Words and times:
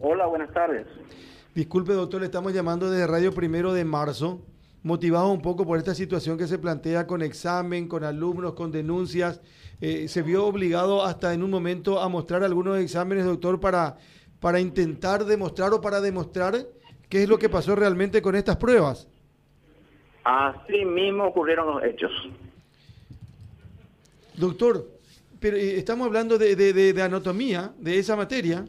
Hola, 0.00 0.26
buenas 0.26 0.52
tardes. 0.52 0.86
Disculpe, 1.54 1.92
doctor, 1.94 2.20
le 2.20 2.26
estamos 2.26 2.52
llamando 2.52 2.90
desde 2.90 3.06
Radio 3.06 3.32
Primero 3.32 3.72
de 3.72 3.84
Marzo, 3.84 4.42
motivado 4.82 5.30
un 5.30 5.40
poco 5.40 5.64
por 5.66 5.78
esta 5.78 5.94
situación 5.94 6.36
que 6.36 6.46
se 6.46 6.58
plantea 6.58 7.06
con 7.06 7.22
examen, 7.22 7.88
con 7.88 8.04
alumnos, 8.04 8.52
con 8.52 8.70
denuncias. 8.70 9.40
Eh, 9.80 10.06
se 10.08 10.22
vio 10.22 10.44
obligado 10.46 11.04
hasta 11.04 11.32
en 11.32 11.42
un 11.42 11.50
momento 11.50 12.00
a 12.00 12.08
mostrar 12.08 12.44
algunos 12.44 12.78
exámenes, 12.78 13.24
doctor, 13.24 13.58
para, 13.58 13.96
para 14.38 14.60
intentar 14.60 15.24
demostrar 15.24 15.72
o 15.72 15.80
para 15.80 16.00
demostrar 16.00 16.54
qué 17.08 17.22
es 17.22 17.28
lo 17.28 17.38
que 17.38 17.48
pasó 17.48 17.74
realmente 17.74 18.20
con 18.20 18.34
estas 18.34 18.56
pruebas. 18.56 19.08
Así 20.24 20.84
mismo 20.84 21.24
ocurrieron 21.24 21.74
los 21.74 21.84
hechos. 21.84 22.10
Doctor, 24.36 24.86
pero 25.40 25.56
eh, 25.56 25.78
estamos 25.78 26.06
hablando 26.06 26.36
de, 26.36 26.56
de, 26.56 26.92
de, 26.92 27.02
anatomía, 27.02 27.72
de 27.78 27.98
esa 27.98 28.16
materia. 28.16 28.64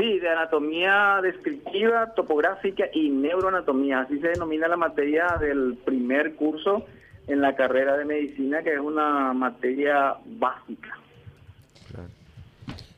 Sí, 0.00 0.18
de 0.18 0.30
anatomía 0.30 1.20
descriptiva, 1.22 2.14
topográfica 2.14 2.86
y 2.94 3.10
neuroanatomía. 3.10 4.00
Así 4.00 4.18
se 4.18 4.28
denomina 4.28 4.66
la 4.66 4.78
materia 4.78 5.36
del 5.38 5.76
primer 5.84 6.36
curso 6.36 6.86
en 7.26 7.42
la 7.42 7.54
carrera 7.54 7.98
de 7.98 8.06
medicina, 8.06 8.62
que 8.62 8.72
es 8.72 8.80
una 8.80 9.34
materia 9.34 10.16
básica. 10.24 10.96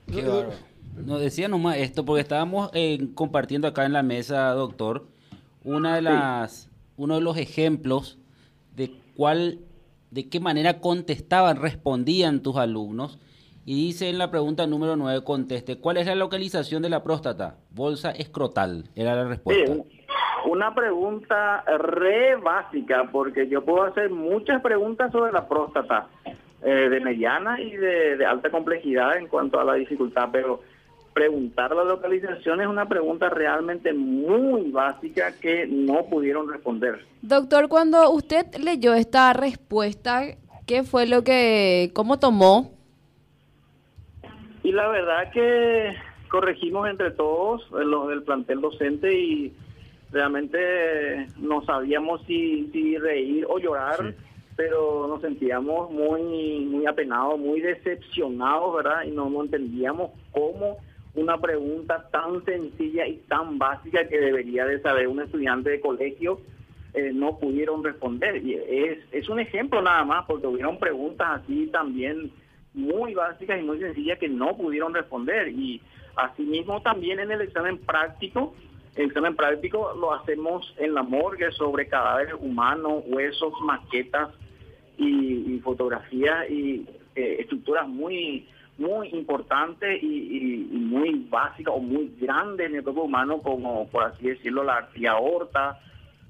Claro. 0.06 0.50
Nos 1.04 1.20
decía 1.20 1.48
nomás 1.48 1.78
esto, 1.78 2.04
porque 2.04 2.20
estábamos 2.20 2.70
eh, 2.72 3.08
compartiendo 3.14 3.66
acá 3.66 3.84
en 3.84 3.94
la 3.94 4.04
mesa, 4.04 4.50
doctor, 4.50 5.04
una 5.64 5.96
de 5.96 6.02
las, 6.02 6.70
uno 6.96 7.16
de 7.16 7.20
los 7.22 7.36
ejemplos 7.36 8.18
de 8.76 8.92
cuál 9.16 9.58
de 10.12 10.28
qué 10.28 10.38
manera 10.38 10.78
contestaban, 10.78 11.56
respondían 11.56 12.42
tus 12.42 12.56
alumnos. 12.58 13.18
Y 13.64 13.86
dice 13.86 14.08
en 14.08 14.18
la 14.18 14.30
pregunta 14.30 14.66
número 14.66 14.96
9, 14.96 15.22
conteste, 15.22 15.78
¿cuál 15.78 15.96
es 15.96 16.06
la 16.06 16.16
localización 16.16 16.82
de 16.82 16.88
la 16.88 17.02
próstata? 17.02 17.56
Bolsa 17.70 18.10
escrotal, 18.10 18.84
era 18.96 19.14
la 19.14 19.24
respuesta. 19.24 19.72
Una 20.46 20.74
pregunta 20.74 21.62
re 21.78 22.34
básica, 22.36 23.08
porque 23.12 23.48
yo 23.48 23.64
puedo 23.64 23.84
hacer 23.84 24.10
muchas 24.10 24.60
preguntas 24.60 25.12
sobre 25.12 25.30
la 25.30 25.46
próstata, 25.48 26.08
eh, 26.64 26.88
de 26.88 27.00
mediana 27.00 27.60
y 27.60 27.70
de, 27.76 28.16
de 28.16 28.26
alta 28.26 28.50
complejidad 28.50 29.16
en 29.16 29.28
cuanto 29.28 29.60
a 29.60 29.64
la 29.64 29.74
dificultad, 29.74 30.28
pero 30.32 30.60
preguntar 31.12 31.74
la 31.74 31.84
localización 31.84 32.60
es 32.60 32.66
una 32.66 32.88
pregunta 32.88 33.28
realmente 33.28 33.92
muy 33.92 34.70
básica 34.70 35.32
que 35.40 35.66
no 35.66 36.04
pudieron 36.06 36.50
responder. 36.50 37.04
Doctor, 37.20 37.68
cuando 37.68 38.10
usted 38.10 38.46
leyó 38.56 38.94
esta 38.94 39.32
respuesta, 39.32 40.22
¿qué 40.66 40.82
fue 40.82 41.06
lo 41.06 41.22
que, 41.22 41.90
cómo 41.94 42.18
tomó? 42.18 42.70
Y 44.62 44.72
la 44.72 44.88
verdad 44.88 45.30
que 45.32 45.96
corregimos 46.28 46.88
entre 46.88 47.10
todos, 47.10 47.68
los 47.70 48.08
del 48.08 48.22
plantel 48.22 48.60
docente, 48.60 49.12
y 49.12 49.52
realmente 50.10 51.26
no 51.38 51.64
sabíamos 51.64 52.22
si, 52.26 52.68
si 52.72 52.96
reír 52.98 53.46
o 53.48 53.58
llorar. 53.58 54.14
Sí 54.14 54.24
pero 54.56 55.06
nos 55.08 55.20
sentíamos 55.20 55.90
muy 55.90 56.66
muy 56.66 56.86
apenados, 56.86 57.38
muy 57.38 57.60
decepcionados, 57.60 58.76
¿verdad? 58.76 59.04
Y 59.04 59.10
no, 59.10 59.30
no 59.30 59.42
entendíamos 59.42 60.10
cómo 60.30 60.76
una 61.14 61.38
pregunta 61.38 62.08
tan 62.10 62.44
sencilla 62.44 63.06
y 63.06 63.16
tan 63.28 63.58
básica 63.58 64.06
que 64.08 64.18
debería 64.18 64.64
de 64.64 64.80
saber 64.80 65.08
un 65.08 65.20
estudiante 65.20 65.70
de 65.70 65.80
colegio 65.80 66.40
eh, 66.94 67.12
no 67.12 67.38
pudieron 67.38 67.82
responder. 67.82 68.44
Y 68.44 68.54
es, 68.54 68.98
es 69.12 69.28
un 69.28 69.40
ejemplo 69.40 69.80
nada 69.82 70.04
más, 70.04 70.24
porque 70.26 70.46
hubieron 70.46 70.78
preguntas 70.78 71.42
así 71.42 71.66
también 71.68 72.30
muy 72.74 73.14
básicas 73.14 73.60
y 73.60 73.64
muy 73.64 73.78
sencillas 73.78 74.18
que 74.18 74.28
no 74.28 74.56
pudieron 74.56 74.94
responder. 74.94 75.48
Y 75.48 75.80
asimismo 76.16 76.80
también 76.82 77.20
en 77.20 77.30
el 77.30 77.42
examen 77.42 77.78
práctico, 77.78 78.54
el 78.96 79.06
examen 79.06 79.36
práctico 79.36 79.94
lo 79.98 80.12
hacemos 80.12 80.74
en 80.78 80.94
la 80.94 81.02
morgue 81.02 81.50
sobre 81.52 81.88
cadáveres 81.88 82.34
humanos, 82.38 83.04
huesos, 83.06 83.52
maquetas 83.62 84.30
y, 84.98 85.60
fotografías 85.64 86.50
y 86.50 86.86
eh, 87.14 87.36
estructuras 87.40 87.88
muy 87.88 88.46
muy 88.78 89.08
importante 89.08 89.98
y, 89.98 90.66
muy 90.72 91.26
básica 91.30 91.70
o 91.70 91.78
muy 91.78 92.14
grande 92.20 92.64
en 92.64 92.76
el 92.76 92.82
cuerpo 92.82 93.02
humano, 93.02 93.38
como 93.40 93.86
por 93.88 94.04
así 94.04 94.26
decirlo, 94.26 94.64
la 94.64 94.78
arteria 94.78 95.12
aorta 95.12 95.78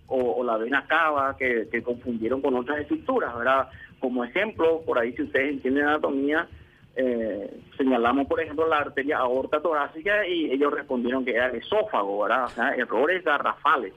o, 0.06 0.18
o, 0.18 0.44
la 0.44 0.56
vena 0.56 0.84
cava, 0.86 1.36
que, 1.36 1.68
que, 1.70 1.82
confundieron 1.82 2.42
con 2.42 2.54
otras 2.54 2.80
estructuras, 2.80 3.34
¿verdad? 3.36 3.68
Como 4.02 4.24
ejemplo, 4.24 4.82
por 4.84 4.98
ahí 4.98 5.12
si 5.12 5.22
ustedes 5.22 5.52
entienden 5.52 5.86
anatomía, 5.86 6.48
eh, 6.96 7.60
señalamos, 7.78 8.26
por 8.26 8.40
ejemplo, 8.40 8.66
la 8.66 8.78
arteria 8.78 9.18
aorta 9.18 9.62
torácica 9.62 10.26
y 10.26 10.50
ellos 10.50 10.72
respondieron 10.72 11.24
que 11.24 11.36
era 11.36 11.46
el 11.46 11.56
esófago, 11.58 12.22
¿verdad? 12.22 12.46
O 12.46 12.48
sea, 12.48 12.74
errores 12.74 13.24
garrafales. 13.24 13.94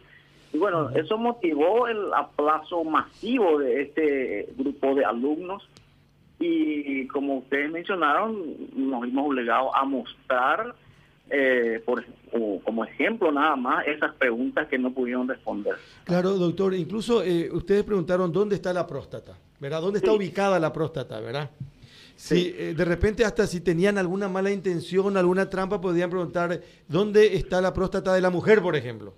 Y 0.53 0.59
bueno, 0.59 0.91
eso 0.91 1.17
motivó 1.17 1.88
el 1.88 2.13
aplazo 2.13 2.83
masivo 2.83 3.57
de 3.57 3.81
este 3.81 4.47
grupo 4.55 4.94
de 4.94 5.03
alumnos 5.03 5.67
y 6.39 7.07
como 7.07 7.39
ustedes 7.39 7.71
mencionaron, 7.71 8.38
nos 8.75 9.01
vimos 9.01 9.27
obligados 9.27 9.71
a 9.73 9.85
mostrar 9.85 10.75
eh, 11.27 11.81
por, 11.83 12.05
o 12.33 12.61
como 12.63 12.85
ejemplo 12.85 13.31
nada 13.31 13.55
más 13.55 13.88
esas 13.88 14.13
preguntas 14.13 14.67
que 14.67 14.77
no 14.77 14.91
pudieron 14.91 15.27
responder. 15.27 15.75
Claro, 16.03 16.33
doctor, 16.33 16.75
incluso 16.75 17.23
eh, 17.23 17.49
ustedes 17.51 17.83
preguntaron 17.83 18.31
dónde 18.31 18.55
está 18.55 18.71
la 18.71 18.85
próstata, 18.85 19.35
¿verdad? 19.59 19.81
¿Dónde 19.81 19.99
está 19.99 20.11
sí. 20.11 20.17
ubicada 20.17 20.59
la 20.59 20.71
próstata, 20.71 21.19
verdad? 21.19 21.49
Si 22.16 22.35
sí. 22.35 22.55
eh, 22.57 22.73
de 22.73 22.85
repente 22.85 23.25
hasta 23.25 23.45
si 23.45 23.59
tenían 23.61 23.97
alguna 23.97 24.29
mala 24.29 24.51
intención, 24.51 25.17
alguna 25.17 25.49
trampa, 25.49 25.81
podían 25.81 26.09
preguntar 26.09 26.61
dónde 26.88 27.35
está 27.35 27.61
la 27.61 27.73
próstata 27.73 28.13
de 28.13 28.21
la 28.21 28.29
mujer, 28.29 28.61
por 28.61 28.75
ejemplo. 28.75 29.13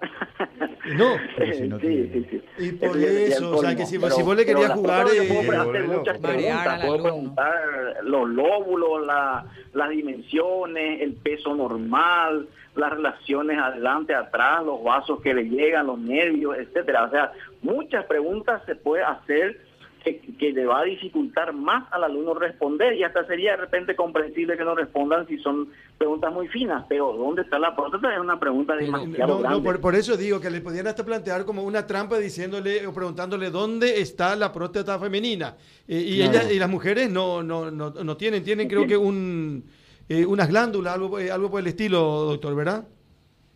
No, 0.96 1.16
si 1.54 1.68
no 1.68 1.78
sí, 1.78 2.10
sí, 2.12 2.26
sí, 2.28 2.42
Y 2.58 2.72
por 2.72 2.98
eso, 2.98 3.56
o 3.56 3.60
sea, 3.60 3.74
que 3.74 3.86
si, 3.86 3.98
pero, 3.98 4.14
si 4.14 4.22
vos 4.22 4.36
le 4.36 4.44
querías 4.44 4.72
jugar... 4.72 5.06
Eh, 5.06 5.42
puedo 5.44 5.62
hacer 5.62 5.84
muchas 5.84 6.18
preguntas, 6.18 6.84
puedo 6.84 7.02
preguntar 7.02 7.54
los 8.02 8.28
lóbulos, 8.28 9.06
la, 9.06 9.46
las 9.72 9.90
dimensiones, 9.90 11.00
el 11.00 11.14
peso 11.14 11.54
normal, 11.54 12.48
las 12.74 12.90
relaciones 12.90 13.58
adelante, 13.58 14.14
atrás, 14.14 14.64
los 14.64 14.82
vasos 14.82 15.20
que 15.20 15.32
le 15.34 15.44
llegan, 15.44 15.86
los 15.86 15.98
nervios, 15.98 16.56
etcétera. 16.58 17.04
O 17.04 17.10
sea, 17.10 17.32
muchas 17.62 18.04
preguntas 18.06 18.62
se 18.66 18.74
puede 18.74 19.04
hacer 19.04 19.60
que, 20.02 20.20
que, 20.20 20.52
le 20.52 20.66
va 20.66 20.80
a 20.80 20.84
dificultar 20.84 21.52
más 21.52 21.90
al 21.92 22.04
alumno 22.04 22.34
responder 22.34 22.94
y 22.94 23.04
hasta 23.04 23.26
sería 23.26 23.52
de 23.52 23.58
repente 23.58 23.94
comprensible 23.94 24.56
que 24.56 24.64
no 24.64 24.74
respondan 24.74 25.26
si 25.26 25.38
son 25.38 25.68
preguntas 25.98 26.32
muy 26.32 26.48
finas, 26.48 26.84
pero 26.88 27.12
¿dónde 27.12 27.42
está 27.42 27.58
la 27.58 27.74
próstata? 27.74 28.12
Es 28.12 28.20
una 28.20 28.38
pregunta 28.38 28.74
demasiado 28.76 29.34
no, 29.34 29.40
grande. 29.40 29.58
No, 29.58 29.62
por, 29.62 29.80
por, 29.80 29.94
eso 29.94 30.16
digo 30.16 30.40
que 30.40 30.50
le 30.50 30.60
podían 30.60 30.86
hasta 30.86 31.04
plantear 31.04 31.44
como 31.44 31.62
una 31.62 31.86
trampa 31.86 32.18
diciéndole 32.18 32.86
o 32.86 32.92
preguntándole 32.92 33.50
dónde 33.50 34.00
está 34.00 34.34
la 34.36 34.52
próstata 34.52 34.98
femenina. 34.98 35.56
Eh, 35.86 36.02
y, 36.04 36.16
claro. 36.18 36.32
ella, 36.32 36.52
y 36.52 36.58
las 36.58 36.70
mujeres 36.70 37.10
no, 37.10 37.42
no, 37.42 37.70
no, 37.70 37.90
no 37.90 38.16
tienen, 38.16 38.42
tienen 38.42 38.68
creo 38.68 38.86
que 38.86 38.96
un, 38.96 39.64
eh, 40.08 40.26
unas 40.26 40.48
glándulas, 40.48 40.94
algo, 40.94 41.18
eh, 41.18 41.30
algo 41.30 41.50
por 41.50 41.60
el 41.60 41.68
estilo, 41.68 42.00
doctor, 42.24 42.54
¿verdad? 42.54 42.84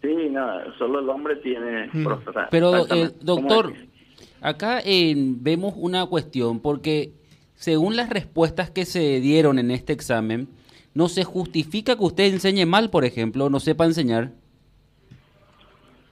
Sí, 0.02 0.28
no, 0.30 0.46
solo 0.78 1.00
el 1.00 1.08
hombre 1.08 1.36
tiene 1.36 1.90
mm. 1.92 2.04
próstata. 2.04 2.48
Pero, 2.50 2.86
eh, 2.88 3.10
doctor... 3.20 3.72
Acá 4.46 4.80
eh, 4.84 5.12
vemos 5.16 5.74
una 5.76 6.06
cuestión, 6.06 6.60
porque 6.60 7.10
según 7.56 7.96
las 7.96 8.08
respuestas 8.08 8.70
que 8.70 8.84
se 8.84 9.18
dieron 9.18 9.58
en 9.58 9.72
este 9.72 9.92
examen, 9.92 10.46
no 10.94 11.08
se 11.08 11.24
justifica 11.24 11.96
que 11.96 12.04
usted 12.04 12.32
enseñe 12.32 12.64
mal, 12.64 12.88
por 12.88 13.04
ejemplo, 13.04 13.50
no 13.50 13.58
sepa 13.58 13.86
enseñar. 13.86 14.30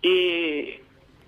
Y 0.03 0.81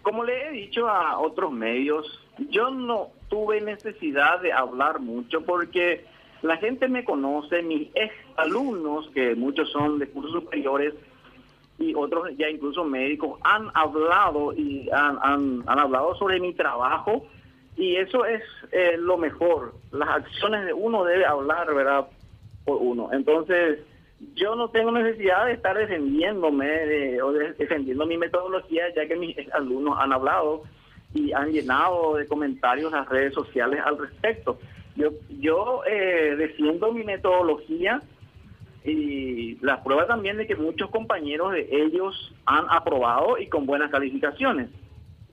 como 0.03 0.25
le 0.25 0.49
he 0.49 0.51
dicho 0.51 0.89
a 0.89 1.21
otros 1.21 1.53
medios, 1.53 2.05
yo 2.51 2.71
no 2.71 3.11
tuve 3.29 3.61
necesidad 3.61 4.41
de 4.41 4.53
hablar 4.53 4.99
mucho 4.99 5.43
porque 5.43 6.05
la 6.43 6.57
gente 6.57 6.89
me 6.89 7.05
conoce, 7.05 7.63
mis 7.63 7.87
ex 7.95 8.13
alumnos, 8.37 9.09
que 9.15 9.37
muchos 9.37 9.71
son 9.71 10.01
de 10.01 10.09
cursos 10.09 10.33
superiores, 10.33 10.93
y 11.79 11.95
otros 11.95 12.31
ya 12.37 12.49
incluso 12.49 12.85
médicos 12.85 13.39
han 13.45 13.71
hablado 13.75 14.53
y 14.55 14.89
han, 14.91 15.19
han, 15.23 15.79
hablado 15.79 16.15
sobre 16.17 16.41
mi 16.41 16.55
trabajo 16.55 17.27
y 17.77 17.97
eso 17.97 18.25
es 18.25 18.43
eh, 18.73 18.97
lo 18.99 19.19
mejor. 19.19 19.75
Las 19.93 20.09
acciones 20.09 20.65
de 20.65 20.73
uno 20.73 21.05
debe 21.05 21.27
hablar, 21.27 21.73
¿verdad? 21.75 22.07
Por 22.65 22.79
uno. 22.81 23.11
Entonces, 23.13 23.81
yo 24.35 24.57
no 24.57 24.69
tengo 24.71 24.91
necesidad 24.93 25.47
de 25.47 25.53
estar 25.53 25.77
defendiéndome 25.77 26.67
de, 26.67 27.23
o 27.23 27.33
de, 27.33 27.53
defendiendo 27.53 28.07
mi 28.07 28.17
metodología, 28.17 28.85
ya 28.95 29.07
que 29.07 29.17
mis 29.17 29.37
alumnos 29.53 29.99
han 29.99 30.13
hablado 30.13 30.63
y 31.13 31.33
han 31.33 31.53
llenado 31.53 32.17
de 32.17 32.27
comentarios 32.27 32.93
las 32.93 33.09
redes 33.09 33.35
sociales 33.35 33.81
al 33.85 33.99
respecto. 33.99 34.59
Yo, 34.97 35.11
yo 35.39 35.83
eh, 35.87 36.35
defiendo 36.39 36.91
mi 36.93 37.05
metodología 37.05 38.01
y 38.87 39.59
la 39.61 39.83
prueba 39.83 40.07
también 40.07 40.37
de 40.37 40.47
que 40.47 40.55
muchos 40.55 40.91
compañeros 40.91 41.53
de 41.53 41.69
ellos 41.71 42.33
han 42.45 42.67
aprobado 42.71 43.39
y 43.39 43.49
con 43.49 43.67
buenas 43.67 43.91
calificaciones. 43.91 44.71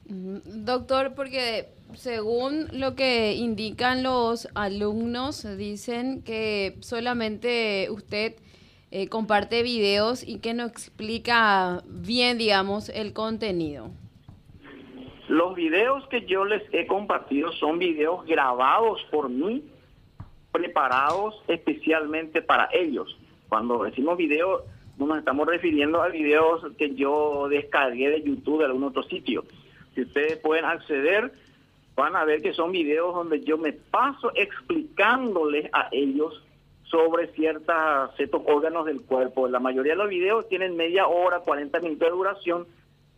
Doctor, 0.06 1.14
porque 1.16 1.70
según 1.94 2.68
lo 2.72 2.96
que 2.96 3.34
indican 3.36 4.04
los 4.04 4.48
alumnos, 4.56 5.46
dicen 5.58 6.24
que 6.24 6.78
solamente 6.82 7.88
usted 7.90 8.36
eh, 8.92 9.08
comparte 9.08 9.64
videos 9.64 10.28
y 10.28 10.40
que 10.40 10.54
no 10.54 10.66
explica 10.66 11.84
bien, 11.88 12.38
digamos, 12.38 12.90
el 12.90 13.14
contenido. 13.14 13.92
Los 15.30 15.56
videos 15.56 16.06
que 16.10 16.26
yo 16.26 16.46
les 16.46 16.62
he 16.74 16.86
compartido 16.86 17.52
son 17.54 17.80
videos 17.80 18.26
grabados 18.26 19.02
por 19.10 19.30
mí, 19.30 19.64
preparados 20.52 21.42
especialmente 21.48 22.42
para 22.42 22.70
ellos. 22.74 23.18
Cuando 23.54 23.84
decimos 23.84 24.18
video, 24.18 24.64
no 24.98 25.06
nos 25.06 25.20
estamos 25.20 25.46
refiriendo 25.46 26.02
a 26.02 26.08
videos 26.08 26.66
que 26.76 26.96
yo 26.96 27.48
descargué 27.50 28.10
de 28.10 28.24
YouTube 28.24 28.58
de 28.58 28.66
algún 28.66 28.84
otro 28.84 29.04
sitio. 29.04 29.46
Si 29.94 30.02
ustedes 30.02 30.38
pueden 30.38 30.66
acceder, 30.66 31.32
van 31.96 32.16
a 32.16 32.26
ver 32.26 32.42
que 32.42 32.54
son 32.54 32.72
videos 32.72 33.14
donde 33.14 33.42
yo 33.42 33.60
me 33.60 33.72
paso 33.72 34.32
explicándoles 34.34 35.70
a 35.72 35.88
ellos 35.92 36.44
sobre 36.86 37.28
ciertas, 37.34 38.16
ciertos 38.16 38.42
órganos 38.48 38.88
del 38.88 39.02
cuerpo. 39.02 39.48
La 39.48 39.60
mayoría 39.60 39.92
de 39.92 40.00
los 40.00 40.10
videos 40.10 40.50
tienen 40.50 40.76
media 40.76 41.06
hora, 41.06 41.42
40 41.42 41.80
minutos 41.82 42.08
de 42.08 42.12
duración 42.12 42.66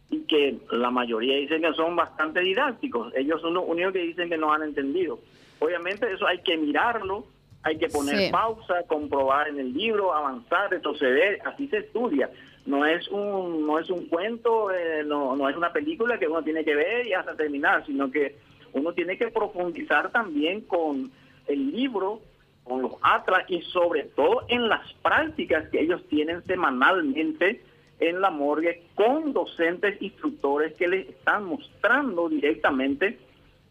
y 0.10 0.20
que 0.24 0.58
la 0.70 0.92
mayoría 0.92 1.38
dicen 1.38 1.62
que 1.62 1.72
son 1.76 1.96
bastante 1.96 2.42
didácticos. 2.42 3.14
Ellos 3.16 3.40
son 3.40 3.54
los 3.54 3.64
únicos 3.66 3.94
que 3.94 4.00
dicen 4.00 4.28
que 4.28 4.38
no 4.38 4.52
han 4.52 4.64
entendido. 4.64 5.18
Obviamente 5.60 6.12
eso 6.12 6.28
hay 6.28 6.40
que 6.40 6.58
mirarlo, 6.58 7.24
hay 7.66 7.80
que 7.80 7.90
poner 7.90 8.32
pausa, 8.32 8.84
comprobar 8.88 9.48
en 9.48 9.60
el 9.60 9.74
libro, 9.74 10.14
avanzar, 10.14 10.70
retroceder, 10.70 11.40
así 11.46 11.68
se 11.68 11.80
estudia. 11.80 12.30
No 12.68 12.86
es 12.86 13.08
un 13.08 13.66
no 13.66 13.80
es 13.80 13.90
un 13.90 14.06
cuento, 14.06 14.72
eh, 14.72 15.04
no, 15.04 15.36
no 15.36 15.50
es 15.50 15.58
una 15.58 15.74
película 15.74 16.20
que 16.20 16.28
uno 16.28 16.44
tiene 16.44 16.64
que 16.64 16.76
ver 16.76 17.08
y 17.08 17.14
hasta 17.14 17.36
terminar, 17.36 17.84
sino 17.88 18.12
que 18.12 18.36
uno 18.74 18.94
tiene 18.94 19.18
que 19.18 19.30
profundizar 19.30 20.12
también 20.12 20.62
con 20.62 21.12
el 21.48 21.72
libro, 21.72 22.22
con 22.64 22.84
los 22.84 22.94
atlas 23.02 23.46
y 23.48 23.62
sobre 23.64 24.04
todo 24.04 24.46
en 24.48 24.70
las 24.70 24.94
prácticas 25.02 25.68
que 25.70 25.82
ellos 25.82 26.04
tienen 26.08 26.44
semanalmente 26.44 27.64
en 28.00 28.22
la 28.22 28.30
morgue 28.30 28.84
con 28.94 29.34
docentes 29.34 30.00
instructores 30.04 30.76
que 30.76 30.88
les 30.88 31.10
están 31.10 31.46
mostrando 31.46 32.30
directamente 32.30 33.18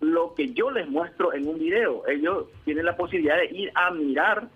lo 0.04 0.34
que 0.34 0.52
yo 0.52 0.70
les 0.70 0.88
muestro 0.88 1.32
en 1.32 1.46
un 1.48 1.58
video. 1.58 2.06
Ellos 2.06 2.46
tienen 2.64 2.84
la 2.84 2.96
posibilidad 2.96 3.36
de 3.36 3.56
ir 3.56 3.72
a 3.74 3.90
mirar 3.90 4.48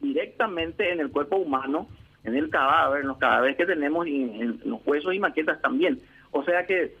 directamente 0.00 0.92
en 0.92 1.00
el 1.00 1.10
cuerpo 1.10 1.36
humano, 1.36 1.88
en 2.24 2.36
el 2.36 2.50
cadáver, 2.50 3.02
en 3.02 3.08
los 3.08 3.18
cadáveres 3.18 3.56
que 3.56 3.66
tenemos 3.66 4.06
y 4.06 4.22
en 4.22 4.60
los 4.64 4.80
huesos 4.86 5.14
y 5.14 5.18
maquetas 5.18 5.60
también. 5.62 6.00
O 6.32 6.44
sea 6.44 6.66
que 6.66 6.94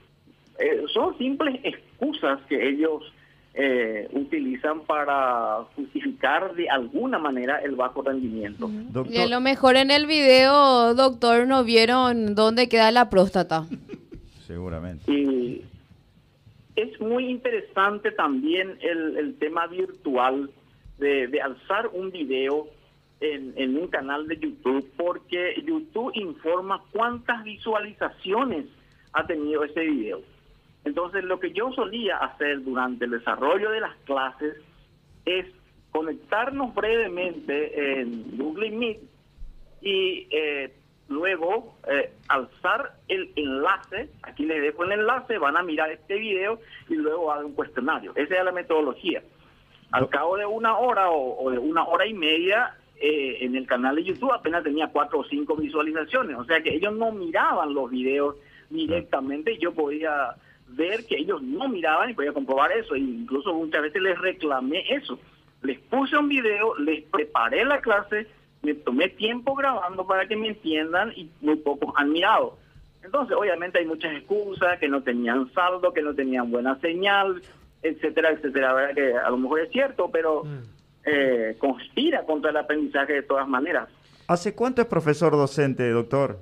eh, 0.58 0.84
son 0.92 1.16
simples 1.18 1.60
excusas 1.62 2.40
que 2.48 2.68
ellos 2.68 3.12
eh, 3.54 4.08
utilizan 4.12 4.80
para 4.80 5.64
justificar 5.74 6.54
de 6.54 6.68
alguna 6.68 7.18
manera 7.18 7.58
el 7.58 7.74
bajo 7.74 8.02
rendimiento. 8.02 8.70
Y 9.10 9.18
a 9.18 9.26
lo 9.26 9.40
mejor 9.40 9.76
en 9.76 9.90
el 9.90 10.06
video, 10.06 10.94
doctor, 10.94 11.46
no 11.46 11.64
vieron 11.64 12.34
dónde 12.34 12.68
queda 12.68 12.90
la 12.90 13.10
próstata. 13.10 13.66
Seguramente. 14.46 15.10
Y 15.10 15.64
es 16.76 17.00
muy 17.00 17.28
interesante 17.28 18.12
también 18.12 18.78
el, 18.80 19.36
tema 19.38 19.66
virtual 19.66 20.50
de, 20.98 21.40
alzar 21.42 21.88
un 21.92 22.10
video 22.10 22.68
en, 23.20 23.54
en 23.56 23.76
un 23.76 23.88
canal 23.88 24.28
de 24.28 24.38
YouTube, 24.38 24.90
porque 24.96 25.62
YouTube 25.66 26.12
informa 26.14 26.82
cuántas 26.92 27.42
visualizaciones 27.44 28.66
ha 29.12 29.26
tenido 29.26 29.64
ese 29.64 29.80
video. 29.80 30.20
Entonces, 30.84 31.24
lo 31.24 31.40
que 31.40 31.52
yo 31.52 31.72
solía 31.72 32.18
hacer 32.18 32.62
durante 32.62 33.06
el 33.06 33.12
desarrollo 33.12 33.70
de 33.70 33.80
las 33.80 33.96
clases 34.04 34.56
es 35.24 35.46
conectarnos 35.90 36.74
brevemente 36.74 38.00
en 38.00 38.36
Google 38.36 38.70
Meet 38.70 39.00
y 39.80 40.28
eh, 40.30 40.72
luego 41.08 41.74
eh, 41.88 42.12
alzar 42.28 42.96
el 43.08 43.32
enlace, 43.34 44.10
dejo 44.76 44.84
el 44.84 45.00
enlace, 45.00 45.38
van 45.38 45.56
a 45.56 45.62
mirar 45.62 45.90
este 45.90 46.16
video 46.16 46.60
y 46.88 46.94
luego 46.94 47.32
hagan 47.32 47.46
un 47.46 47.54
cuestionario. 47.54 48.12
Esa 48.14 48.38
es 48.38 48.44
la 48.44 48.52
metodología. 48.52 49.22
Al 49.92 50.08
cabo 50.08 50.36
de 50.36 50.46
una 50.46 50.76
hora 50.76 51.10
o, 51.10 51.50
de 51.50 51.58
una 51.58 51.84
hora 51.84 52.06
y 52.06 52.14
media, 52.14 52.76
eh, 53.00 53.38
en 53.40 53.56
el 53.56 53.66
canal 53.66 53.96
de 53.96 54.04
YouTube 54.04 54.32
apenas 54.32 54.64
tenía 54.64 54.88
cuatro 54.88 55.20
o 55.20 55.24
cinco 55.24 55.56
visualizaciones, 55.56 56.36
o 56.36 56.44
sea 56.44 56.62
que 56.62 56.74
ellos 56.74 56.94
no 56.94 57.12
miraban 57.12 57.74
los 57.74 57.90
videos 57.90 58.36
directamente, 58.70 59.58
yo 59.58 59.72
podía 59.72 60.34
ver 60.68 61.06
que 61.06 61.16
ellos 61.16 61.40
no 61.42 61.68
miraban 61.68 62.10
y 62.10 62.14
podía 62.14 62.32
comprobar 62.32 62.72
eso. 62.72 62.94
E 62.94 62.98
incluso 62.98 63.54
muchas 63.54 63.82
veces 63.82 64.02
les 64.02 64.18
reclamé 64.18 64.84
eso. 64.88 65.18
Les 65.62 65.78
puse 65.78 66.16
un 66.16 66.28
video, 66.28 66.76
les 66.78 67.04
preparé 67.04 67.64
la 67.64 67.80
clase, 67.80 68.26
me 68.62 68.74
tomé 68.74 69.08
tiempo 69.08 69.54
grabando 69.54 70.06
para 70.06 70.26
que 70.26 70.36
me 70.36 70.48
entiendan 70.48 71.12
y 71.14 71.30
muy 71.40 71.56
pocos 71.56 71.92
han 71.96 72.10
mirado. 72.10 72.58
Entonces, 73.02 73.36
obviamente 73.36 73.78
hay 73.78 73.86
muchas 73.86 74.16
excusas, 74.16 74.78
que 74.78 74.88
no 74.88 75.02
tenían 75.02 75.52
saldo, 75.52 75.92
que 75.92 76.02
no 76.02 76.14
tenían 76.14 76.50
buena 76.50 76.78
señal, 76.80 77.40
etcétera, 77.82 78.30
etcétera. 78.30 78.74
verdad 78.74 78.94
que 78.94 79.16
a 79.16 79.30
lo 79.30 79.38
mejor 79.38 79.60
es 79.60 79.70
cierto, 79.70 80.10
pero 80.10 80.44
mm. 80.44 80.58
eh, 81.04 81.56
conspira 81.58 82.24
contra 82.24 82.50
el 82.50 82.56
aprendizaje 82.56 83.14
de 83.14 83.22
todas 83.22 83.46
maneras. 83.46 83.88
¿Hace 84.28 84.54
cuánto 84.54 84.82
es 84.82 84.88
profesor 84.88 85.32
docente, 85.32 85.88
doctor? 85.90 86.38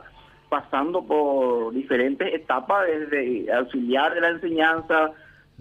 pasando 0.48 1.06
por 1.06 1.74
diferentes 1.74 2.34
etapas, 2.34 2.88
desde 2.88 3.52
auxiliar 3.52 4.14
de 4.14 4.22
la 4.22 4.30
enseñanza, 4.30 5.12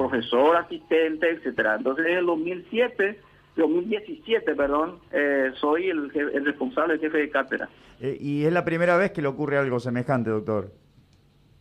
profesor, 0.01 0.57
asistente, 0.57 1.29
etcétera. 1.29 1.75
Entonces, 1.77 2.07
en 2.07 2.19
el 2.19 2.27
2007, 2.27 3.21
2017, 3.57 4.55
perdón, 4.55 4.99
eh, 5.13 5.51
soy 5.61 5.91
el, 5.91 6.11
el, 6.15 6.47
responsable, 6.47 6.95
el 6.95 7.01
jefe 7.01 7.19
de 7.19 7.29
cátedra. 7.29 7.69
Eh, 8.01 8.17
¿Y 8.19 8.47
es 8.47 8.53
la 8.53 8.65
primera 8.65 8.97
vez 8.97 9.11
que 9.11 9.21
le 9.21 9.29
ocurre 9.29 9.59
algo 9.59 9.79
semejante, 9.79 10.31
doctor? 10.31 10.73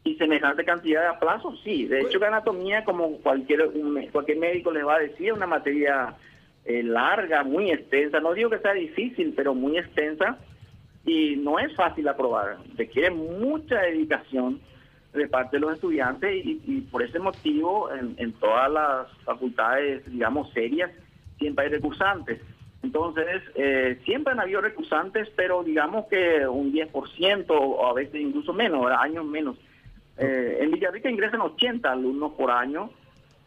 y 0.05 0.15
semejante 0.15 0.63
cantidad 0.63 1.01
de 1.01 1.07
aplazos, 1.09 1.59
sí. 1.61 1.85
De 1.85 1.99
hecho, 1.99 2.19
que 2.19 2.25
anatomía, 2.25 2.85
como 2.85 3.17
cualquier, 3.17 3.69
cualquier 4.11 4.37
médico 4.39 4.71
les 4.71 4.85
va 4.85 4.95
a 4.95 4.99
decir, 4.99 5.27
es 5.27 5.33
una 5.33 5.45
materia 5.45 6.15
eh, 6.63 6.81
larga, 6.81 7.43
muy 7.43 7.69
extensa. 7.69 8.21
No 8.21 8.33
digo 8.33 8.49
que 8.49 8.59
sea 8.59 8.73
difícil, 8.73 9.33
pero 9.35 9.53
muy 9.53 9.77
extensa. 9.77 10.39
Y 11.05 11.35
no 11.35 11.59
es 11.59 11.75
fácil 11.75 12.07
aprobar. 12.07 12.57
Requiere 12.77 13.11
mucha 13.11 13.81
dedicación 13.81 14.61
de 15.13 15.27
parte 15.27 15.57
de 15.57 15.61
los 15.61 15.73
estudiantes 15.73 16.45
y, 16.45 16.81
por 16.91 17.01
ese 17.01 17.19
motivo 17.19 17.89
en, 17.93 18.33
todas 18.33 18.71
las 18.71 19.07
facultades, 19.23 20.03
digamos, 20.11 20.51
serias, 20.53 20.91
siempre 21.37 21.65
hay 21.65 21.71
recursantes. 21.71 22.41
Entonces, 22.81 23.41
eh, 23.55 23.99
siempre 24.05 24.33
han 24.33 24.39
habido 24.39 24.61
recursantes, 24.61 25.29
pero 25.35 25.63
digamos 25.63 26.05
que 26.07 26.47
un 26.47 26.71
10% 26.71 27.45
o 27.49 27.87
a 27.87 27.93
veces 27.93 28.21
incluso 28.21 28.53
menos, 28.53 28.85
años 28.91 29.25
menos. 29.25 29.57
Eh, 30.17 30.59
en 30.61 30.71
Villarrica 30.71 31.09
ingresan 31.09 31.41
80 31.41 31.91
alumnos 31.91 32.33
por 32.33 32.51
año 32.51 32.89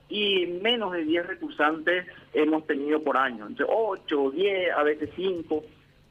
y 0.09 0.47
menos 0.63 0.93
de 0.93 1.05
10 1.05 1.27
recursantes 1.27 2.07
hemos 2.35 2.67
tenido 2.67 3.03
por 3.03 3.17
año, 3.17 3.47
entre 3.47 3.65
8, 3.69 4.31
10, 4.31 4.73
a 4.73 4.83
veces 4.83 5.11
5, 5.17 5.65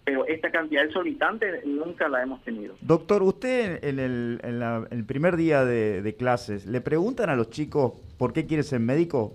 pero 0.03 0.25
esta 0.25 0.50
cantidad 0.51 0.84
exorbitante 0.84 1.62
nunca 1.65 2.10
la 2.10 2.24
hemos 2.24 2.41
tenido. 2.43 2.75
Doctor, 2.81 3.22
usted 3.22 3.84
en 3.84 4.00
el, 4.00 5.05
primer 5.05 5.36
día 5.36 5.63
de, 5.63 6.15
clases, 6.17 6.65
¿le 6.65 6.81
preguntan 6.81 7.29
a 7.29 7.36
los 7.36 7.50
chicos 7.50 7.93
por 8.17 8.34
qué 8.34 8.46
quiere 8.46 8.63
ser 8.63 8.79
médico? 8.79 9.34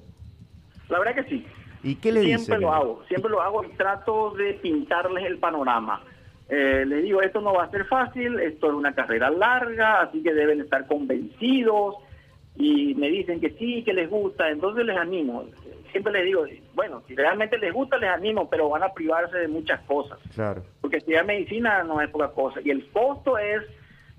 La 0.89 0.99
verdad 0.99 1.15
que 1.15 1.25
sí. 1.25 1.47
¿Y 1.83 1.97
qué 1.97 2.11
le 2.11 2.23
siempre 2.23 2.45
Siempre 2.45 2.61
lo 2.61 2.73
hago, 2.73 3.05
siempre 3.07 3.31
lo 3.31 3.41
hago 3.43 3.65
y 3.65 3.69
trato 3.77 4.31
de 4.31 4.55
pintarles 4.55 5.25
el 5.25 5.39
panorama. 5.39 6.03
Eh, 6.49 6.85
les 6.87 7.03
digo, 7.03 7.23
esto 7.23 7.41
no 7.41 7.55
va 7.55 7.65
a 7.65 7.71
ser 7.71 7.85
fácil, 7.87 8.39
esto 8.41 8.69
es 8.69 8.75
una 8.75 8.95
carrera 8.95 9.31
larga, 9.31 10.03
así 10.03 10.23
que 10.23 10.33
deben 10.33 10.61
estar 10.61 10.87
convencidos 10.87 11.97
y 12.57 12.95
me 12.95 13.09
dicen 13.09 13.41
que 13.41 13.51
sí, 13.51 13.83
que 13.85 13.93
les 13.93 14.09
gusta, 14.09 14.51
entonces 14.51 14.85
les 14.85 14.97
animo. 14.97 15.45
Siempre 15.91 16.13
les 16.13 16.25
digo, 16.25 16.45
bueno, 16.75 17.03
si 17.07 17.15
realmente 17.15 17.59
les 17.59 17.73
gusta, 17.73 17.99
les 17.99 18.11
animo, 18.11 18.49
pero 18.49 18.69
van 18.69 18.83
a 18.83 18.93
privarse 18.93 19.39
de 19.39 19.49
muchas 19.49 19.81
cosas. 19.83 20.19
Claro. 20.35 20.63
Porque 20.81 20.99
estudiar 20.99 21.25
medicina 21.25 21.83
no 21.85 22.01
es 22.01 22.11
poca 22.11 22.29
cosa. 22.29 22.61
Y 22.65 22.71
el 22.71 22.87
costo 22.91 23.39
es 23.39 23.63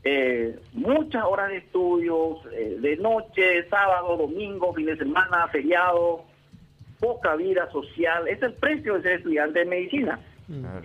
eh, 0.03 0.57
muchas 0.73 1.23
horas 1.23 1.49
de 1.49 1.57
estudios, 1.57 2.39
eh, 2.53 2.77
de 2.79 2.97
noche, 2.97 3.67
sábado, 3.69 4.17
domingo, 4.17 4.73
fin 4.73 4.85
de 4.85 4.97
semana, 4.97 5.47
feriado, 5.49 6.23
poca 6.99 7.35
vida 7.35 7.69
social. 7.71 8.27
Es 8.27 8.41
el 8.41 8.53
precio 8.53 8.95
de 8.95 9.01
ser 9.01 9.11
estudiante 9.13 9.59
de 9.59 9.65
medicina. 9.65 10.19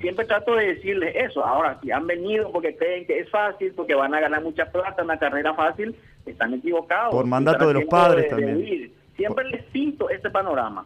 Siempre 0.00 0.24
trato 0.26 0.56
de 0.56 0.74
decirles 0.74 1.14
eso. 1.14 1.44
Ahora, 1.44 1.78
si 1.80 1.92
han 1.92 2.06
venido 2.06 2.50
porque 2.50 2.76
creen 2.76 3.06
que 3.06 3.20
es 3.20 3.30
fácil, 3.30 3.72
porque 3.74 3.94
van 3.94 4.12
a 4.12 4.20
ganar 4.20 4.42
mucha 4.42 4.66
plata, 4.72 5.04
una 5.04 5.18
carrera 5.18 5.54
fácil, 5.54 5.94
están 6.26 6.54
equivocados. 6.54 7.14
Por 7.14 7.26
mandato 7.26 7.68
de 7.68 7.74
los 7.74 7.84
padres 7.84 8.28
también. 8.28 8.92
Siempre 9.16 9.44
les 9.50 9.62
pinto 9.64 10.10
este 10.10 10.30
panorama. 10.30 10.84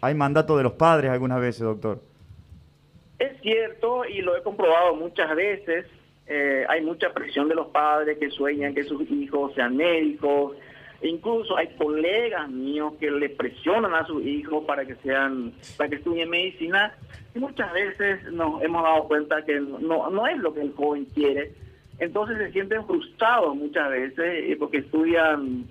Hay 0.00 0.14
mandato 0.14 0.56
de 0.56 0.62
los 0.62 0.72
padres 0.72 1.10
algunas 1.10 1.40
veces, 1.40 1.62
doctor. 1.62 2.00
Es 3.18 3.40
cierto, 3.42 4.04
y 4.04 4.22
lo 4.22 4.36
he 4.36 4.42
comprobado 4.42 4.94
muchas 4.96 5.34
veces, 5.34 5.86
eh, 6.26 6.64
hay 6.68 6.82
mucha 6.82 7.12
presión 7.12 7.48
de 7.48 7.54
los 7.54 7.68
padres 7.68 8.18
que 8.18 8.30
sueñan 8.30 8.74
que 8.74 8.84
sus 8.84 9.02
hijos 9.10 9.52
sean 9.54 9.76
médicos. 9.76 10.56
Incluso 11.04 11.54
hay 11.56 11.68
colegas 11.76 12.48
míos 12.48 12.94
que 12.98 13.10
le 13.10 13.28
presionan 13.28 13.92
a 13.94 14.06
sus 14.06 14.24
hijos 14.24 14.64
para 14.64 14.86
que 14.86 14.94
sean, 14.96 15.52
para 15.76 15.90
que 15.90 15.96
estudien 15.96 16.30
medicina. 16.30 16.96
Y 17.34 17.40
muchas 17.40 17.70
veces 17.74 18.24
nos 18.32 18.62
hemos 18.62 18.82
dado 18.82 19.06
cuenta 19.06 19.44
que 19.44 19.60
no, 19.60 20.08
no 20.08 20.26
es 20.26 20.38
lo 20.38 20.54
que 20.54 20.62
el 20.62 20.72
joven 20.72 21.04
quiere. 21.14 21.52
Entonces 21.98 22.38
se 22.38 22.52
sienten 22.52 22.86
frustrados 22.86 23.54
muchas 23.54 23.90
veces 23.90 24.18
eh, 24.18 24.56
porque 24.58 24.78
estudian 24.78 25.66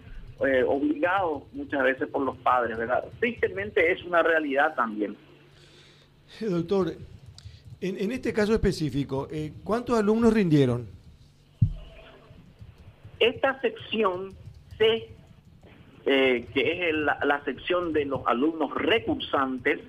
eh, 0.45 0.63
obligados 0.67 1.43
muchas 1.53 1.83
veces 1.83 2.07
por 2.09 2.21
los 2.21 2.37
padres, 2.37 2.77
¿verdad? 2.77 3.03
Tristemente 3.19 3.91
es 3.91 4.03
una 4.03 4.21
realidad 4.21 4.75
también. 4.75 5.17
Doctor, 6.41 6.93
en, 7.81 7.97
en 7.97 8.11
este 8.11 8.31
caso 8.33 8.53
específico, 8.53 9.27
eh, 9.31 9.51
¿cuántos 9.63 9.97
alumnos 9.97 10.31
rindieron? 10.31 10.87
Esta 13.19 13.59
sección 13.61 14.31
C, 14.77 15.09
eh, 16.05 16.47
que 16.53 16.89
es 16.89 16.95
la, 16.95 17.17
la 17.23 17.43
sección 17.43 17.93
de 17.93 18.05
los 18.05 18.25
alumnos 18.27 18.73
recursantes, 18.73 19.79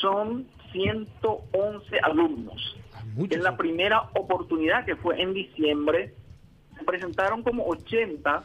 son 0.00 0.46
111 0.72 1.98
alumnos. 2.02 2.76
Ah, 2.94 3.02
muchos. 3.14 3.36
En 3.36 3.42
la 3.42 3.56
primera 3.56 4.02
oportunidad, 4.14 4.84
que 4.84 4.96
fue 4.96 5.20
en 5.20 5.34
diciembre, 5.34 6.14
se 6.76 6.84
presentaron 6.84 7.42
como 7.42 7.66
80 7.66 8.44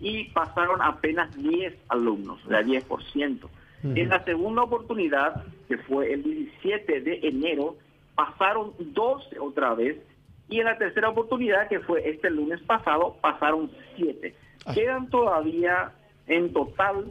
y 0.00 0.24
pasaron 0.30 0.80
apenas 0.80 1.34
10 1.36 1.74
alumnos, 1.88 2.40
o 2.46 2.48
sea, 2.48 2.62
10%. 2.62 3.44
Ujú. 3.44 3.48
En 3.82 4.08
la 4.08 4.24
segunda 4.24 4.62
oportunidad, 4.62 5.44
que 5.68 5.78
fue 5.78 6.12
el 6.12 6.22
17 6.22 7.00
de 7.00 7.20
enero, 7.22 7.76
pasaron 8.14 8.72
12 8.78 9.38
otra 9.38 9.74
vez. 9.74 9.98
Y 10.48 10.58
en 10.58 10.64
la 10.64 10.78
tercera 10.78 11.08
oportunidad, 11.08 11.68
que 11.68 11.80
fue 11.80 12.08
este 12.08 12.28
lunes 12.30 12.60
pasado, 12.62 13.16
pasaron 13.20 13.70
7. 13.96 14.34
Ah. 14.66 14.74
Quedan 14.74 15.08
todavía 15.08 15.92
en 16.26 16.52
total 16.52 17.06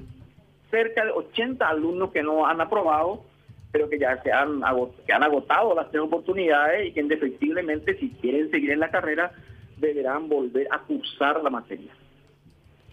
cerca 0.71 1.03
de 1.03 1.11
80 1.11 1.67
alumnos 1.67 2.11
que 2.11 2.23
no 2.23 2.45
han 2.45 2.61
aprobado, 2.61 3.23
pero 3.71 3.89
que 3.89 3.99
ya 3.99 4.21
se 4.23 4.31
han, 4.31 4.61
que 5.05 5.13
han 5.13 5.23
agotado 5.23 5.75
las 5.75 5.89
tres 5.91 6.03
oportunidades 6.03 6.87
y 6.87 6.91
que 6.91 7.01
indefectiblemente 7.01 7.97
si 7.97 8.09
quieren 8.11 8.49
seguir 8.49 8.71
en 8.71 8.79
la 8.79 8.89
carrera 8.89 9.31
deberán 9.77 10.27
volver 10.27 10.67
a 10.71 10.79
cursar 10.79 11.41
la 11.43 11.49
materia. 11.49 11.91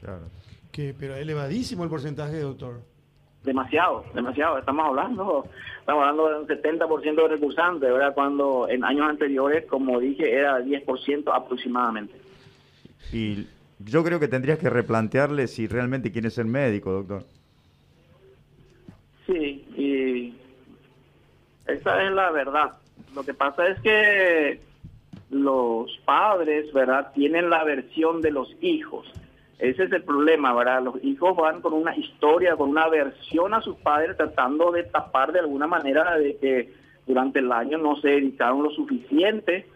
Claro. 0.00 0.28
Que, 0.70 0.94
pero 0.98 1.16
elevadísimo 1.16 1.84
el 1.84 1.90
porcentaje, 1.90 2.38
doctor. 2.40 2.80
Demasiado, 3.42 4.04
demasiado. 4.12 4.58
Estamos 4.58 4.86
hablando, 4.86 5.46
estamos 5.80 6.02
hablando 6.02 6.28
de 6.28 6.40
un 6.40 6.46
70% 6.48 7.14
de 7.14 7.28
recursantes, 7.28 7.92
¿verdad? 7.92 8.12
Cuando 8.14 8.68
en 8.68 8.84
años 8.84 9.08
anteriores, 9.08 9.64
como 9.66 10.00
dije, 10.00 10.32
era 10.32 10.58
10% 10.60 11.32
aproximadamente. 11.32 12.20
Y 13.12 13.46
yo 13.78 14.02
creo 14.04 14.18
que 14.18 14.28
tendrías 14.28 14.58
que 14.58 14.70
replantearle 14.70 15.46
si 15.46 15.66
realmente 15.66 16.12
quieres 16.12 16.34
ser 16.34 16.46
médico, 16.46 16.92
doctor. 16.92 17.24
Sí, 19.26 19.64
y 19.76 20.34
esa 21.66 22.02
es 22.04 22.12
la 22.12 22.30
verdad. 22.30 22.72
Lo 23.14 23.24
que 23.24 23.34
pasa 23.34 23.66
es 23.66 23.80
que 23.80 24.60
los 25.30 25.90
padres, 26.04 26.72
¿verdad? 26.72 27.12
Tienen 27.14 27.50
la 27.50 27.64
versión 27.64 28.22
de 28.22 28.30
los 28.30 28.54
hijos. 28.60 29.06
Ese 29.58 29.84
es 29.84 29.92
el 29.92 30.02
problema, 30.04 30.54
¿verdad? 30.54 30.82
Los 30.82 31.02
hijos 31.02 31.34
van 31.36 31.60
con 31.62 31.72
una 31.72 31.96
historia, 31.96 32.56
con 32.56 32.70
una 32.70 32.88
versión 32.88 33.54
a 33.54 33.62
sus 33.62 33.76
padres, 33.76 34.16
tratando 34.16 34.70
de 34.70 34.84
tapar 34.84 35.32
de 35.32 35.40
alguna 35.40 35.66
manera 35.66 36.16
de 36.18 36.36
que 36.36 36.72
durante 37.06 37.38
el 37.38 37.50
año 37.50 37.78
no 37.78 37.96
se 37.96 38.08
dedicaron 38.08 38.62
lo 38.62 38.70
suficiente. 38.70 39.66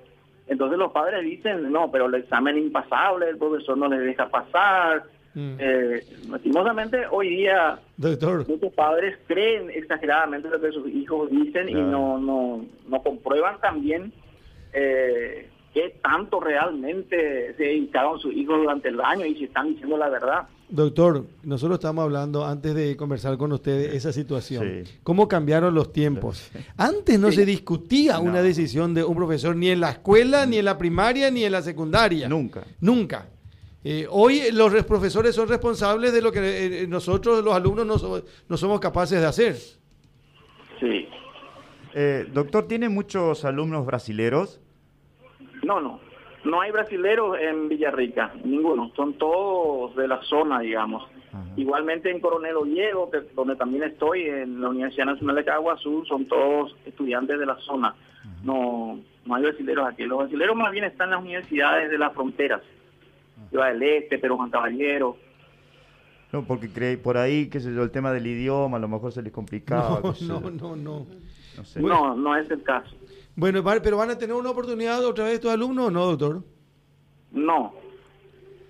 Entonces 0.50 0.78
los 0.78 0.90
padres 0.90 1.23
dicen, 1.23 1.71
no, 1.71 1.92
pero 1.92 2.07
el 2.07 2.14
examen 2.16 2.59
es 2.59 2.64
impasable, 2.64 3.28
el 3.28 3.38
profesor 3.38 3.78
no 3.78 3.87
le 3.87 3.99
deja 3.99 4.28
pasar. 4.28 5.04
Mm. 5.33 5.54
Eh, 5.61 6.04
lastimosamente, 6.28 7.07
hoy 7.09 7.28
día 7.28 7.78
Doctor, 7.97 8.49
muchos 8.49 8.73
padres 8.73 9.16
creen 9.28 9.71
exageradamente 9.71 10.50
lo 10.50 10.61
que 10.61 10.73
sus 10.73 10.88
hijos 10.88 11.30
dicen 11.30 11.69
y 11.69 11.75
no, 11.75 12.19
no, 12.19 12.64
no 12.88 13.00
comprueban 13.00 13.61
también 13.61 14.12
eh, 14.73 15.49
qué 15.73 15.95
tanto 16.02 16.40
realmente 16.40 17.54
se 17.57 17.62
dedicaron 17.62 18.19
sus 18.19 18.35
hijos 18.35 18.59
durante 18.59 18.88
el 18.88 19.00
año 19.00 19.25
y 19.26 19.37
si 19.37 19.45
están 19.45 19.69
diciendo 19.69 19.97
la 19.97 20.09
verdad. 20.09 20.49
Doctor, 20.71 21.25
nosotros 21.43 21.79
estamos 21.79 22.03
hablando 22.05 22.45
antes 22.47 22.75
de 22.75 22.97
conversar 22.97 23.37
con 23.37 23.53
ustedes 23.53 23.95
esa 23.95 24.12
situación. 24.12 24.85
Sí. 24.87 24.99
¿Cómo 25.03 25.29
cambiaron 25.29 25.75
los 25.75 25.93
tiempos? 25.93 26.50
Antes 26.77 27.19
no 27.19 27.31
Sí. 27.31 27.37
se 27.37 27.47
discutía 27.47 28.15
No. 28.15 28.23
una 28.23 28.43
decisión 28.43 28.95
de 28.95 29.05
un 29.05 29.15
profesor 29.17 29.55
ni 29.57 29.69
en 29.71 29.81
la 29.81 29.91
escuela, 29.91 30.47
ni 30.47 30.59
en 30.59 30.65
la 30.65 30.79
primaria, 30.79 31.31
ni 31.31 31.45
en 31.45 31.53
la 31.53 31.62
secundaria. 31.62 32.29
Nunca. 32.29 32.65
Nunca. 32.81 33.29
Eh, 33.83 34.07
hoy 34.11 34.43
los 34.53 34.73
res- 34.73 34.85
profesores 34.85 35.35
son 35.35 35.49
responsables 35.49 36.12
de 36.12 36.21
lo 36.21 36.31
que 36.31 36.83
eh, 36.83 36.87
nosotros, 36.87 37.43
los 37.43 37.55
alumnos, 37.55 37.87
no, 37.87 37.99
so- 37.99 38.25
no 38.49 38.57
somos 38.57 38.79
capaces 38.81 39.21
de 39.21 39.27
hacer. 39.27 39.57
Sí. 40.79 41.07
Eh, 41.95 42.27
doctor, 42.33 42.69
¿tiene 42.69 42.89
muchos 42.89 43.45
alumnos 43.45 43.85
brasileros? 43.87 44.61
No, 45.65 45.81
no. 45.81 46.00
No 46.45 46.61
hay 46.61 46.71
brasileros 46.71 47.39
en 47.39 47.69
Villarrica, 47.69 48.33
ninguno. 48.45 48.91
Son 48.97 49.15
todos 49.15 49.95
de 49.97 50.09
la 50.09 50.23
zona, 50.23 50.61
digamos. 50.61 51.05
Ajá. 51.33 51.45
Igualmente 51.57 52.11
en 52.11 52.21
Coronel 52.21 52.57
Oviedo, 52.57 53.11
que- 53.11 53.21
donde 53.35 53.57
también 53.57 53.83
estoy, 53.85 54.23
en 54.23 54.61
la 54.61 54.71
Universidad 54.71 55.07
Nacional 55.07 55.37
de 55.37 55.45
Caguazú, 55.45 56.05
son 56.07 56.27
todos 56.27 56.75
estudiantes 56.87 57.39
de 57.39 57.47
la 57.47 57.57
zona. 57.59 57.95
No, 58.43 58.99
no 59.27 59.35
hay 59.35 59.43
brasileros 59.43 59.87
aquí. 59.87 60.05
Los 60.05 60.19
brasileros 60.19 60.57
más 60.57 60.73
bien 60.73 60.85
están 60.85 61.09
en 61.09 61.15
las 61.17 61.21
universidades 61.23 61.91
de 61.91 61.99
las 61.99 62.13
fronteras. 62.15 62.63
Ciudad 63.51 63.69
del 63.73 63.83
Este, 63.83 64.19
Perú 64.19 64.37
Juan 64.37 64.51
Caballero. 64.51 65.17
No, 66.33 66.45
porque 66.45 66.71
creí 66.73 66.97
por 66.97 67.17
ahí, 67.17 67.49
qué 67.49 67.59
sé 67.61 67.75
yo, 67.75 67.83
el 67.83 67.91
tema 67.91 68.13
del 68.13 68.27
idioma, 68.27 68.77
a 68.77 68.81
lo 68.81 68.89
mejor 68.89 69.13
se 69.13 69.23
les 69.23 69.33
complicaba. 69.33 70.01
No, 70.23 70.41
no, 70.41 70.51
no, 70.51 70.77
no. 70.77 71.07
No 71.57 71.65
sé. 71.65 71.81
No, 71.83 72.15
no 72.15 72.37
es 72.37 72.51
el 72.51 72.63
caso. 72.63 72.95
Bueno, 73.41 73.65
pero 73.83 73.97
van 73.97 74.11
a 74.11 74.19
tener 74.19 74.37
una 74.37 74.51
oportunidad 74.51 75.03
otra 75.03 75.25
vez 75.25 75.35
estos 75.35 75.51
alumnos 75.51 75.87
o 75.87 75.91
no, 75.91 76.05
doctor? 76.15 76.43
No, 77.33 77.73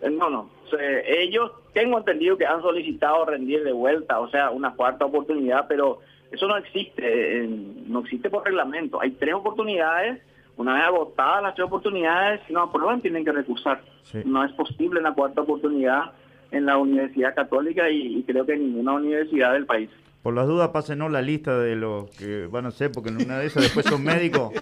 Eh, 0.00 0.09
no, 0.11 0.31
no. 0.31 0.49
Ellos 0.79 1.50
tengo 1.75 1.99
entendido 1.99 2.39
que 2.39 2.47
han 2.47 2.62
solicitado 2.62 3.25
rendir 3.25 3.65
de 3.65 3.73
vuelta, 3.73 4.21
o 4.21 4.31
sea, 4.31 4.50
una 4.50 4.73
cuarta 4.77 5.05
oportunidad, 5.07 5.67
pero 5.67 5.99
eso 6.31 6.47
no 6.47 6.57
existe, 6.57 7.03
eh, 7.43 7.49
no 7.49 7.99
existe 7.99 8.31
por 8.31 8.45
reglamento. 8.45 9.00
Hay 9.00 9.11
tres 9.11 9.35
oportunidades, 9.35 10.23
una 10.57 10.75
vez 10.75 10.85
agotadas 10.85 11.43
las 11.43 11.55
tres 11.57 11.67
oportunidades, 11.67 12.41
si 12.47 12.53
no 12.53 12.62
aprueban 12.62 13.00
tienen 13.00 13.25
que 13.25 13.33
recursar. 13.33 13.83
Sí. 14.05 14.19
No 14.25 14.45
es 14.45 14.53
posible 14.53 15.00
una 15.00 15.15
cuarta 15.15 15.41
oportunidad 15.41 16.12
en 16.53 16.67
la 16.67 16.79
Universidad 16.79 17.35
Católica 17.35 17.91
y, 17.91 18.19
y 18.19 18.23
creo 18.23 18.47
que 18.47 18.53
en 18.53 18.67
ninguna 18.73 18.93
universidad 18.93 19.53
del 19.53 19.67
país. 19.67 19.91
Por 20.23 20.35
las 20.35 20.47
dudas, 20.47 20.69
pásenos 20.69 21.11
la 21.11 21.23
lista 21.23 21.59
de 21.59 21.77
los 21.77 22.11
que 22.11 22.47
van 22.47 22.67
a 22.67 22.71
ser, 22.71 22.93
porque 22.93 23.09
en 23.09 23.23
una 23.23 23.39
de 23.39 23.47
esas 23.47 23.62
después 23.62 23.87
son 23.87 24.05
médicos. 24.05 24.53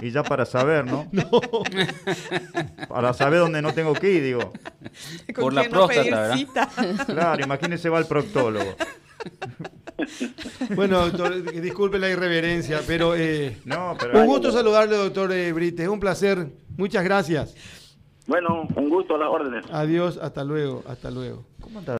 Y 0.00 0.10
ya 0.10 0.22
para 0.22 0.46
saber, 0.46 0.86
¿no? 0.90 1.08
Para 2.88 3.12
saber 3.12 3.40
dónde 3.40 3.60
no 3.60 3.74
tengo 3.74 3.92
que 3.92 4.10
ir, 4.10 4.22
digo. 4.22 4.52
¿Con 5.34 5.44
Por 5.44 5.52
la 5.52 5.60
quién 5.62 5.72
no 5.72 5.86
próstata, 5.86 6.36
cita? 6.36 6.68
Claro, 7.06 7.44
imagínese 7.44 7.90
va 7.90 7.98
el 7.98 8.06
proctólogo. 8.06 8.74
Bueno, 10.74 11.06
doctor, 11.06 11.42
disculpe 11.60 11.98
la 11.98 12.08
irreverencia, 12.08 12.80
pero 12.86 13.14
eh, 13.14 13.58
No, 13.64 13.94
pero... 14.00 14.18
un 14.18 14.26
gusto 14.26 14.50
saludarle, 14.50 14.96
doctor 14.96 15.30
eh, 15.32 15.52
Brites. 15.52 15.88
Un 15.88 16.00
placer. 16.00 16.48
Muchas 16.76 17.04
gracias. 17.04 17.54
Bueno, 18.26 18.66
un 18.76 18.88
gusto 18.88 19.16
a 19.16 19.18
las 19.18 19.28
órdenes. 19.28 19.64
Adiós, 19.70 20.18
hasta 20.20 20.42
luego, 20.44 20.82
hasta 20.88 21.10
luego. 21.10 21.44
¿Cómo? 21.60 21.82